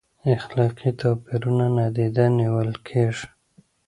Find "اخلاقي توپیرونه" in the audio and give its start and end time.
0.35-1.65